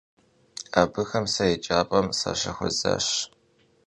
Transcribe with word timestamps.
Абыхэм 0.81 1.25
сэ 1.33 1.43
еджапӏэм 1.55 2.07
сащыхуэзащ. 2.19 3.07